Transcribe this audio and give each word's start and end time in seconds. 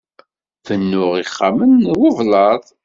Bennuɣ 0.67 1.11
ixxamen 1.21 1.71
n 1.85 1.97
weblaḍ. 1.99 2.63